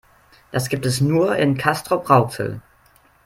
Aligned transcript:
Das 0.51 0.69
gibt 0.69 0.87
es 0.87 0.99
nur 0.99 1.35
in 1.35 1.57
Castrop-Rauxel 1.59 2.63